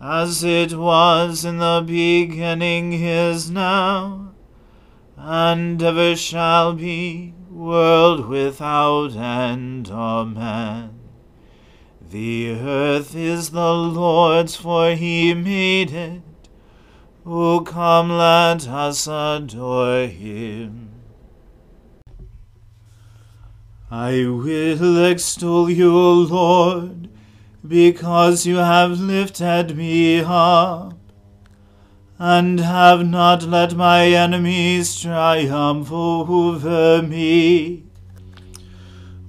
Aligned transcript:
as 0.00 0.42
it 0.42 0.72
was 0.72 1.44
in 1.44 1.58
the 1.58 1.84
beginning 1.86 2.94
is 2.94 3.50
now, 3.50 4.32
and 5.16 5.82
ever 5.82 6.16
shall 6.16 6.72
be, 6.72 7.34
world 7.50 8.26
without 8.26 9.14
end. 9.14 9.90
Amen. 9.90 10.98
The 12.08 12.52
earth 12.52 13.14
is 13.14 13.50
the 13.50 13.74
Lord's, 13.74 14.56
for 14.56 14.92
he 14.92 15.34
made 15.34 15.92
it. 15.92 16.22
O 17.26 17.60
come, 17.60 18.08
let 18.08 18.66
us 18.66 19.06
adore 19.06 20.06
him. 20.06 20.88
I 23.90 24.24
will 24.24 25.04
extol 25.04 25.68
you, 25.68 25.94
O 25.94 26.12
Lord 26.14 27.09
because 27.66 28.46
you 28.46 28.56
have 28.56 29.00
lifted 29.00 29.76
me 29.76 30.20
up, 30.20 30.94
and 32.18 32.60
have 32.60 33.06
not 33.06 33.42
let 33.42 33.74
my 33.74 34.06
enemies 34.06 34.98
triumph 34.98 35.92
over 35.92 37.02
me. 37.02 37.84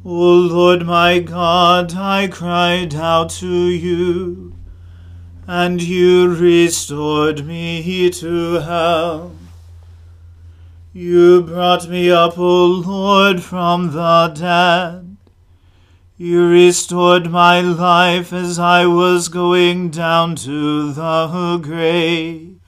O 0.04 0.10
Lord 0.10 0.86
my 0.86 1.20
God, 1.20 1.94
I 1.96 2.28
cried 2.28 2.96
out 2.96 3.30
to 3.42 3.48
you, 3.48 4.56
and 5.46 5.82
you 5.82 6.34
restored 6.34 7.46
me 7.46 8.10
to 8.10 8.54
health. 8.54 9.34
You 10.94 11.42
brought 11.44 11.88
me 11.88 12.12
up, 12.12 12.38
O 12.38 12.66
Lord, 12.66 13.42
from 13.42 13.92
the 13.92 14.28
dead 14.36 15.11
you 16.22 16.48
restored 16.48 17.32
my 17.32 17.60
life 17.62 18.32
as 18.32 18.60
I 18.60 18.86
was 18.86 19.28
going 19.28 19.90
down 19.90 20.36
to 20.36 20.94
the 20.94 21.58
grave. 21.64 22.60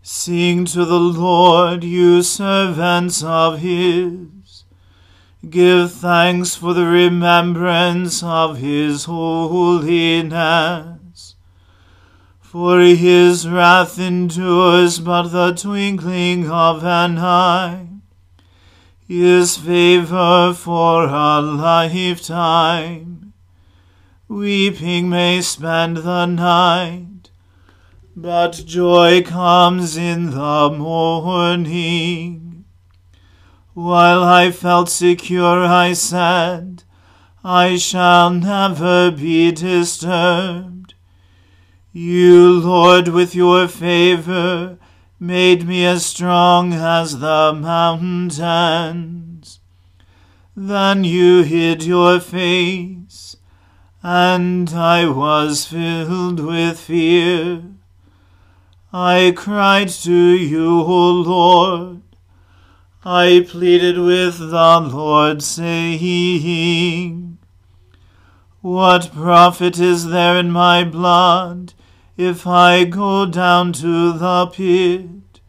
Sing 0.00 0.64
to 0.64 0.86
the 0.86 0.98
Lord, 0.98 1.84
you 1.84 2.22
servants 2.22 3.22
of 3.22 3.58
his. 3.58 4.64
Give 5.50 5.92
thanks 5.92 6.54
for 6.54 6.72
the 6.72 6.86
remembrance 6.86 8.22
of 8.22 8.56
his 8.56 9.04
holiness. 9.04 9.74
For 12.40 12.80
his 12.80 13.46
wrath 13.46 13.98
endures 13.98 14.98
but 14.98 15.28
the 15.28 15.52
twinkling 15.52 16.50
of 16.50 16.82
an 16.84 17.18
eye 17.18 17.93
his 19.20 19.56
favor 19.56 20.52
for 20.54 21.04
a 21.04 21.40
lifetime. 21.40 23.32
Weeping 24.28 25.08
may 25.08 25.42
spend 25.42 25.98
the 25.98 26.26
night, 26.26 27.30
but 28.16 28.62
joy 28.66 29.22
comes 29.22 29.96
in 29.96 30.30
the 30.30 30.70
morning. 30.70 32.64
While 33.74 34.22
I 34.22 34.50
felt 34.50 34.88
secure, 34.88 35.64
I 35.64 35.92
said, 35.92 36.84
I 37.44 37.76
shall 37.76 38.30
never 38.30 39.10
be 39.10 39.52
disturbed. 39.52 40.94
You, 41.92 42.60
Lord, 42.60 43.08
with 43.08 43.34
your 43.34 43.68
favor, 43.68 44.78
made 45.26 45.66
me 45.66 45.86
as 45.86 46.04
strong 46.04 46.74
as 46.74 47.20
the 47.20 47.54
mountains. 47.54 49.60
Then 50.54 51.02
you 51.02 51.42
hid 51.42 51.82
your 51.82 52.20
face, 52.20 53.36
and 54.02 54.68
I 54.70 55.08
was 55.08 55.66
filled 55.66 56.40
with 56.40 56.78
fear. 56.78 57.62
I 58.92 59.32
cried 59.34 59.88
to 59.88 60.12
you, 60.12 60.82
O 60.82 61.10
Lord. 61.10 62.02
I 63.02 63.46
pleaded 63.48 63.98
with 63.98 64.38
the 64.38 64.80
Lord, 64.80 65.42
saying, 65.42 67.38
What 68.60 69.10
profit 69.12 69.78
is 69.78 70.08
there 70.08 70.36
in 70.36 70.50
my 70.50 70.84
blood? 70.84 71.72
If 72.16 72.46
I 72.46 72.84
go 72.84 73.26
down 73.26 73.72
to 73.72 74.12
the 74.12 74.46
pit, 74.46 75.40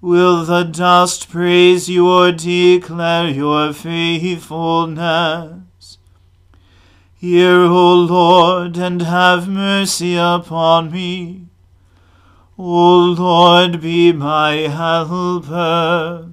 will 0.00 0.44
the 0.44 0.64
dust 0.64 1.28
praise 1.28 1.88
you 1.88 2.08
or 2.08 2.32
declare 2.32 3.30
your 3.30 3.72
faithfulness? 3.72 5.98
Hear, 7.14 7.60
O 7.60 7.94
Lord, 7.94 8.76
and 8.76 9.02
have 9.02 9.48
mercy 9.48 10.16
upon 10.16 10.90
me. 10.90 11.46
O 12.58 13.14
Lord, 13.16 13.80
be 13.80 14.12
my 14.12 14.66
helper. 14.66 16.32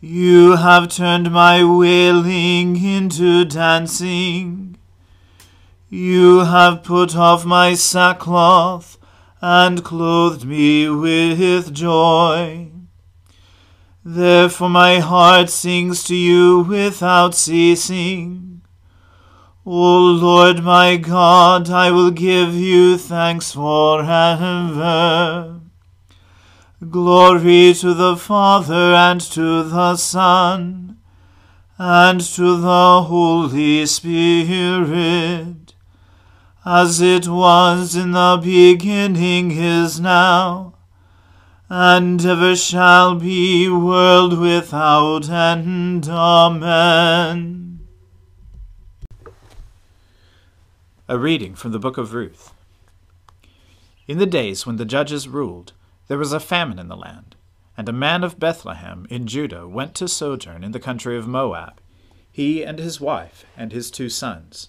You 0.00 0.54
have 0.54 0.88
turned 0.88 1.32
my 1.32 1.64
wailing 1.64 2.80
into 2.80 3.44
dancing. 3.44 4.77
You 5.90 6.40
have 6.40 6.82
put 6.82 7.16
off 7.16 7.46
my 7.46 7.74
sackcloth 7.74 8.98
and 9.40 9.82
clothed 9.82 10.44
me 10.44 10.88
with 10.88 11.72
joy. 11.72 12.70
Therefore 14.04 14.68
my 14.68 14.98
heart 14.98 15.48
sings 15.48 16.04
to 16.04 16.14
you 16.14 16.60
without 16.60 17.34
ceasing. 17.34 18.60
O 19.64 19.98
Lord 19.98 20.62
my 20.62 20.96
God, 20.96 21.70
I 21.70 21.90
will 21.90 22.10
give 22.10 22.54
you 22.54 22.98
thanks 22.98 23.52
forever. 23.52 25.58
Glory 26.90 27.74
to 27.74 27.92
the 27.92 28.16
Father 28.16 28.94
and 28.94 29.20
to 29.20 29.62
the 29.62 29.96
Son 29.96 30.98
and 31.76 32.20
to 32.20 32.56
the 32.56 33.02
Holy 33.02 33.84
Spirit, 33.86 35.67
as 36.70 37.00
it 37.00 37.26
was 37.26 37.96
in 37.96 38.10
the 38.10 38.38
beginning 38.42 39.50
is 39.50 39.98
now 39.98 40.74
and 41.70 42.22
ever 42.26 42.54
shall 42.54 43.14
be, 43.14 43.66
world 43.70 44.38
without 44.38 45.30
end. 45.30 46.06
Amen. 46.06 47.80
A 51.08 51.18
reading 51.18 51.54
from 51.54 51.72
the 51.72 51.78
book 51.78 51.96
of 51.96 52.12
Ruth. 52.12 52.52
In 54.06 54.18
the 54.18 54.26
days 54.26 54.66
when 54.66 54.76
the 54.76 54.84
judges 54.84 55.26
ruled, 55.26 55.72
there 56.06 56.18
was 56.18 56.34
a 56.34 56.40
famine 56.40 56.78
in 56.78 56.88
the 56.88 56.96
land, 56.96 57.34
and 57.78 57.88
a 57.88 57.94
man 57.94 58.22
of 58.22 58.38
Bethlehem 58.38 59.06
in 59.08 59.26
Judah 59.26 59.66
went 59.66 59.94
to 59.94 60.06
sojourn 60.06 60.62
in 60.62 60.72
the 60.72 60.80
country 60.80 61.16
of 61.16 61.26
Moab, 61.26 61.80
he 62.30 62.62
and 62.62 62.78
his 62.78 63.00
wife 63.00 63.46
and 63.56 63.72
his 63.72 63.90
two 63.90 64.10
sons. 64.10 64.68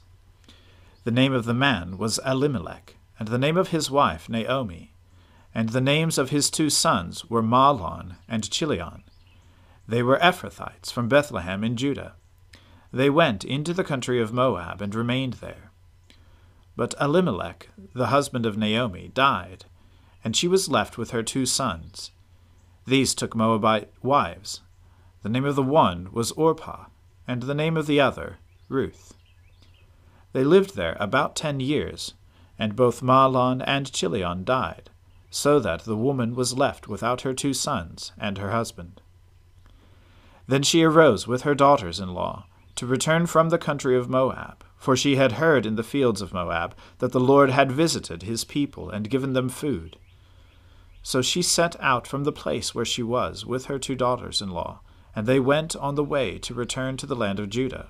The 1.10 1.16
name 1.16 1.34
of 1.34 1.46
the 1.46 1.56
man 1.56 1.98
was 1.98 2.20
Elimelech, 2.24 2.96
and 3.18 3.30
the 3.30 3.40
name 3.40 3.58
of 3.58 3.70
his 3.70 3.90
wife 3.90 4.30
Naomi 4.30 4.94
and 5.56 5.70
the 5.70 5.82
names 5.82 6.20
of 6.20 6.30
his 6.30 6.52
two 6.52 6.70
sons 6.70 7.28
were 7.28 7.42
Mahlon 7.42 8.18
and 8.28 8.48
Chilion. 8.52 9.02
They 9.88 10.04
were 10.04 10.20
Ephrathites 10.20 10.92
from 10.92 11.10
Bethlehem 11.10 11.64
in 11.64 11.78
Judah. 11.78 12.14
They 12.94 13.10
went 13.10 13.44
into 13.44 13.74
the 13.74 13.84
country 13.84 14.22
of 14.22 14.32
Moab 14.32 14.84
and 14.84 14.94
remained 14.94 15.34
there. 15.42 15.72
But 16.76 16.94
Elimelech, 17.02 17.70
the 17.96 18.14
husband 18.14 18.46
of 18.46 18.56
Naomi, 18.56 19.10
died, 19.12 19.66
and 20.24 20.36
she 20.36 20.48
was 20.48 20.70
left 20.70 21.00
with 21.00 21.10
her 21.10 21.24
two 21.24 21.48
sons. 21.48 22.12
These 22.86 23.16
took 23.16 23.36
Moabite 23.36 23.92
wives. 24.04 24.62
The 25.24 25.30
name 25.30 25.46
of 25.46 25.56
the 25.56 25.64
one 25.64 26.10
was 26.12 26.32
Orpah, 26.34 26.86
and 27.28 27.42
the 27.42 27.56
name 27.56 27.78
of 27.78 27.88
the 27.88 28.00
other 28.00 28.38
Ruth. 28.68 29.16
They 30.34 30.44
lived 30.44 30.76
there 30.76 30.98
about 31.00 31.36
ten 31.36 31.60
years, 31.60 32.14
and 32.58 32.76
both 32.76 33.02
Mahlon 33.02 33.62
and 33.66 33.92
Chilion 33.92 34.44
died 34.44 34.90
so 35.30 35.60
that 35.60 35.82
the 35.82 35.96
woman 35.96 36.36
was 36.36 36.58
left 36.58 36.88
without 36.88 37.22
her 37.22 37.34
two 37.34 37.54
sons 37.54 38.12
and 38.18 38.38
her 38.38 38.52
husband. 38.52 39.02
Then 40.48 40.64
she 40.64 40.84
arose 40.84 41.28
with 41.28 41.44
her 41.44 41.54
daughters 41.54 42.00
in 42.00 42.14
law 42.14 42.46
to 42.76 42.88
return 42.88 43.28
from 43.28 43.50
the 43.50 43.58
country 43.58 43.96
of 43.96 44.10
Moab, 44.10 44.64
for 44.78 44.96
she 44.96 45.18
had 45.18 45.34
heard 45.34 45.66
in 45.66 45.76
the 45.76 45.84
fields 45.84 46.22
of 46.22 46.34
Moab 46.34 46.76
that 47.00 47.12
the 47.12 47.20
Lord 47.20 47.52
had 47.52 47.72
visited 47.72 48.24
his 48.24 48.44
people 48.44 48.90
and 48.90 49.10
given 49.10 49.34
them 49.34 49.50
food. 49.50 49.98
So 51.04 51.22
she 51.22 51.42
set 51.42 51.80
out 51.80 52.08
from 52.08 52.24
the 52.24 52.32
place 52.32 52.74
where 52.74 52.86
she 52.86 53.04
was 53.04 53.46
with 53.46 53.66
her 53.66 53.78
two 53.78 53.96
daughters 53.96 54.42
in 54.42 54.50
law, 54.50 54.82
and 55.16 55.28
they 55.28 55.40
went 55.40 55.76
on 55.76 55.96
the 55.96 56.04
way 56.04 56.38
to 56.40 56.54
return 56.54 56.98
to 56.98 57.06
the 57.06 57.16
land 57.16 57.40
of 57.40 57.50
Judah. 57.50 57.90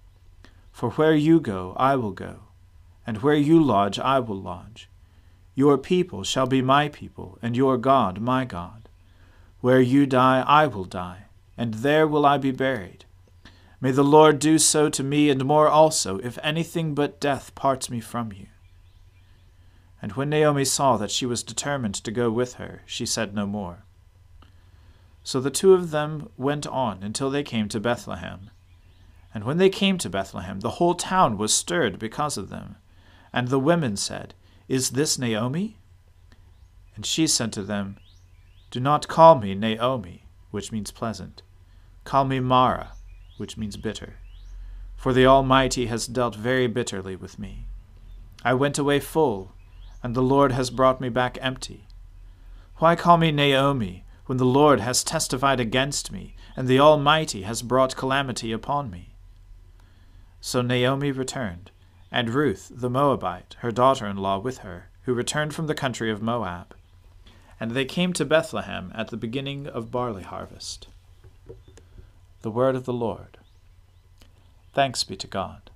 For 0.71 0.91
where 0.91 1.15
you 1.15 1.39
go, 1.39 1.73
I 1.77 1.95
will 1.95 2.11
go, 2.11 2.39
and 3.05 3.21
where 3.21 3.35
you 3.35 3.61
lodge, 3.61 3.99
I 3.99 4.19
will 4.19 4.41
lodge. 4.41 4.89
Your 5.55 5.77
people 5.77 6.23
shall 6.23 6.47
be 6.47 6.61
my 6.61 6.89
people, 6.89 7.37
and 7.41 7.57
your 7.57 7.77
God 7.77 8.19
my 8.21 8.45
God. 8.45 8.89
Where 9.59 9.81
you 9.81 10.05
die, 10.05 10.43
I 10.47 10.67
will 10.67 10.85
die 10.85 11.25
and 11.61 11.75
there 11.75 12.07
will 12.07 12.25
I 12.25 12.39
be 12.39 12.49
buried. 12.49 13.05
May 13.79 13.91
the 13.91 14.03
Lord 14.03 14.39
do 14.39 14.57
so 14.57 14.89
to 14.89 15.03
me, 15.03 15.29
and 15.29 15.45
more 15.45 15.67
also, 15.67 16.17
if 16.17 16.39
anything 16.41 16.95
but 16.95 17.19
death 17.19 17.53
parts 17.53 17.87
me 17.87 17.99
from 17.99 18.31
you. 18.31 18.47
And 20.01 20.13
when 20.13 20.31
Naomi 20.31 20.65
saw 20.65 20.97
that 20.97 21.11
she 21.11 21.27
was 21.27 21.43
determined 21.43 21.93
to 21.93 22.11
go 22.11 22.31
with 22.31 22.55
her, 22.55 22.81
she 22.87 23.05
said 23.05 23.35
no 23.35 23.45
more. 23.45 23.83
So 25.23 25.39
the 25.39 25.51
two 25.51 25.73
of 25.73 25.91
them 25.91 26.29
went 26.35 26.65
on 26.65 27.03
until 27.03 27.29
they 27.29 27.43
came 27.43 27.69
to 27.69 27.79
Bethlehem. 27.79 28.49
And 29.33 29.43
when 29.43 29.57
they 29.57 29.69
came 29.69 29.97
to 29.99 30.09
Bethlehem, 30.09 30.59
the 30.59 30.71
whole 30.71 30.95
town 30.95 31.37
was 31.37 31.53
stirred 31.53 31.99
because 31.99 32.37
of 32.37 32.49
them. 32.49 32.77
And 33.31 33.47
the 33.47 33.59
women 33.59 33.95
said, 33.95 34.33
Is 34.67 34.91
this 34.91 35.17
Naomi? 35.17 35.77
And 36.95 37.05
she 37.05 37.27
said 37.27 37.53
to 37.53 37.63
them, 37.63 37.97
Do 38.71 38.79
not 38.79 39.07
call 39.07 39.35
me 39.35 39.55
Naomi, 39.55 40.25
which 40.51 40.71
means 40.71 40.91
pleasant 40.91 41.41
Call 42.03 42.25
me 42.25 42.39
Mara, 42.39 42.93
which 43.37 43.57
means 43.57 43.77
bitter, 43.77 44.15
for 44.95 45.13
the 45.13 45.25
Almighty 45.25 45.85
has 45.85 46.07
dealt 46.07 46.35
very 46.35 46.67
bitterly 46.67 47.15
with 47.15 47.37
me. 47.37 47.67
I 48.43 48.53
went 48.55 48.79
away 48.79 48.99
full, 48.99 49.53
and 50.01 50.15
the 50.15 50.23
Lord 50.23 50.51
has 50.51 50.71
brought 50.71 50.99
me 50.99 51.09
back 51.09 51.37
empty. 51.41 51.87
Why 52.77 52.95
call 52.95 53.17
me 53.17 53.31
Naomi, 53.31 54.03
when 54.25 54.39
the 54.39 54.45
Lord 54.45 54.79
has 54.79 55.03
testified 55.03 55.59
against 55.59 56.11
me, 56.11 56.35
and 56.55 56.67
the 56.67 56.79
Almighty 56.79 57.43
has 57.43 57.61
brought 57.61 57.95
calamity 57.95 58.51
upon 58.51 58.89
me? 58.89 59.10
So 60.41 60.63
Naomi 60.63 61.11
returned, 61.11 61.69
and 62.11 62.31
Ruth 62.31 62.71
the 62.73 62.89
Moabite, 62.89 63.55
her 63.59 63.71
daughter 63.71 64.07
in 64.07 64.17
law, 64.17 64.39
with 64.39 64.59
her, 64.59 64.89
who 65.03 65.13
returned 65.13 65.53
from 65.53 65.67
the 65.67 65.75
country 65.75 66.09
of 66.09 66.21
Moab. 66.21 66.75
And 67.59 67.71
they 67.71 67.85
came 67.85 68.11
to 68.13 68.25
Bethlehem 68.25 68.91
at 68.95 69.09
the 69.09 69.17
beginning 69.17 69.67
of 69.67 69.91
barley 69.91 70.23
harvest. 70.23 70.87
The 72.41 72.49
word 72.49 72.75
of 72.75 72.85
the 72.85 72.93
Lord. 72.93 73.37
Thanks 74.73 75.03
be 75.03 75.15
to 75.17 75.27
God. 75.27 75.69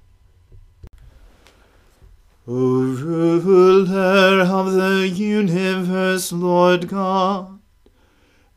O 2.48 2.54
ruler 2.54 4.42
of 4.42 4.74
the 4.74 5.08
universe, 5.08 6.32
Lord 6.32 6.88
God, 6.88 7.60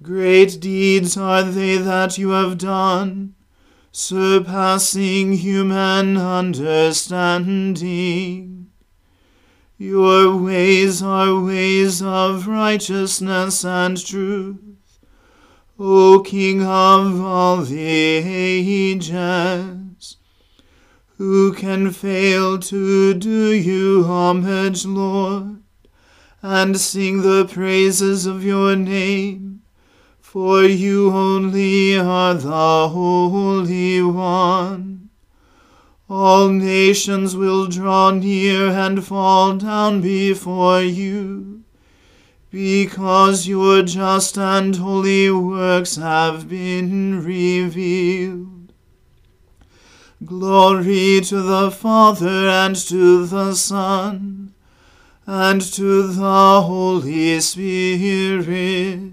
great 0.02 0.58
deeds 0.60 1.16
are 1.16 1.42
they 1.42 1.76
that 1.76 2.16
you 2.16 2.30
have 2.30 2.56
done, 2.56 3.34
surpassing 3.98 5.32
human 5.32 6.16
understanding. 6.16 8.70
Your 9.76 10.36
ways 10.36 11.02
are 11.02 11.42
ways 11.42 12.00
of 12.00 12.46
righteousness 12.46 13.64
and 13.64 14.06
truth. 14.06 15.00
O 15.80 16.20
King 16.20 16.62
of 16.62 17.20
all 17.20 17.56
the 17.56 18.22
ages, 18.24 19.08
who 21.16 21.52
can 21.52 21.90
fail 21.90 22.60
to 22.60 23.14
do 23.14 23.52
you 23.52 24.04
homage, 24.04 24.86
Lord, 24.86 25.60
and 26.40 26.78
sing 26.78 27.22
the 27.22 27.46
praises 27.46 28.26
of 28.26 28.44
your 28.44 28.76
name? 28.76 29.62
For 30.32 30.62
you 30.62 31.10
only 31.10 31.98
are 31.98 32.34
the 32.34 32.88
Holy 32.90 34.02
One. 34.02 35.08
All 36.06 36.50
nations 36.50 37.34
will 37.34 37.66
draw 37.66 38.10
near 38.10 38.68
and 38.68 39.02
fall 39.02 39.56
down 39.56 40.02
before 40.02 40.82
you 40.82 41.64
because 42.50 43.48
your 43.48 43.82
just 43.82 44.36
and 44.36 44.76
holy 44.76 45.30
works 45.30 45.96
have 45.96 46.46
been 46.46 47.24
revealed. 47.24 48.74
Glory 50.22 51.22
to 51.22 51.40
the 51.40 51.70
Father 51.70 52.50
and 52.50 52.76
to 52.76 53.24
the 53.24 53.54
Son 53.54 54.52
and 55.26 55.62
to 55.62 56.06
the 56.06 56.60
Holy 56.60 57.40
Spirit, 57.40 59.12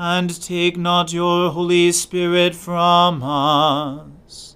and 0.00 0.40
take 0.40 0.76
not 0.76 1.12
your 1.12 1.50
Holy 1.50 1.90
Spirit 1.90 2.54
from 2.54 3.20
us. 3.20 4.54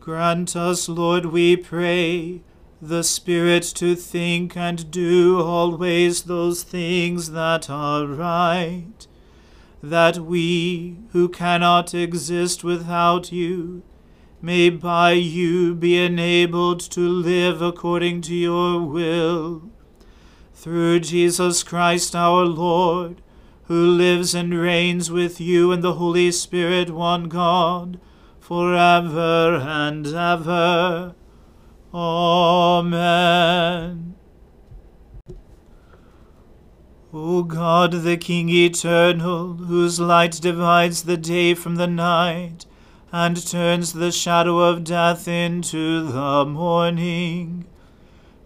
Grant 0.00 0.56
us, 0.56 0.88
Lord, 0.88 1.26
we 1.26 1.54
pray, 1.54 2.40
the 2.80 3.04
Spirit 3.04 3.62
to 3.74 3.94
think 3.94 4.56
and 4.56 4.90
do 4.90 5.38
always 5.38 6.22
those 6.22 6.62
things 6.62 7.32
that 7.32 7.68
are 7.68 8.06
right, 8.06 9.06
that 9.82 10.16
we, 10.20 10.96
who 11.10 11.28
cannot 11.28 11.92
exist 11.92 12.64
without 12.64 13.30
you, 13.30 13.82
may 14.40 14.70
by 14.70 15.12
you 15.12 15.74
be 15.74 16.02
enabled 16.02 16.80
to 16.80 17.00
live 17.06 17.60
according 17.60 18.22
to 18.22 18.34
your 18.34 18.80
will. 18.80 19.70
Through 20.62 21.00
Jesus 21.00 21.64
Christ 21.64 22.14
our 22.14 22.44
Lord, 22.44 23.20
who 23.64 23.84
lives 23.84 24.32
and 24.32 24.54
reigns 24.56 25.10
with 25.10 25.40
you 25.40 25.72
and 25.72 25.82
the 25.82 25.94
Holy 25.94 26.30
Spirit, 26.30 26.88
one 26.88 27.24
God, 27.24 27.98
for 28.38 28.72
ever 28.72 29.56
and 29.56 30.06
ever. 30.06 31.16
Amen. 31.92 32.94
O 37.12 37.42
God, 37.42 37.90
the 37.90 38.16
King 38.16 38.48
eternal, 38.48 39.54
whose 39.54 39.98
light 39.98 40.38
divides 40.40 41.02
the 41.02 41.16
day 41.16 41.54
from 41.54 41.74
the 41.74 41.88
night, 41.88 42.66
and 43.10 43.44
turns 43.44 43.94
the 43.94 44.12
shadow 44.12 44.60
of 44.60 44.84
death 44.84 45.26
into 45.26 46.06
the 46.06 46.44
morning, 46.44 47.66